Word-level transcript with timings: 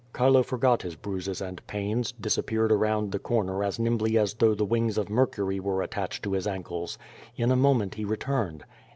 Chilo 0.17 0.41
forgot 0.41 0.81
his 0.81 0.95
bruises 0.95 1.41
and 1.41 1.61
pains, 1.67 2.11
disappeared 2.13 2.71
around 2.71 3.11
the 3.11 3.19
corner 3.19 3.63
as 3.63 3.77
nimbly 3.77 4.17
as 4.17 4.33
though 4.33 4.55
the 4.55 4.65
wings 4.65 4.97
of 4.97 5.11
Mercury 5.11 5.59
were 5.59 5.83
at 5.83 5.91
tached 5.91 6.23
to 6.23 6.33
his 6.33 6.47
ankles. 6.47 6.97
In 7.35 7.51
a 7.51 7.55
moment 7.55 7.93
he 7.93 8.03
returned. 8.03 8.63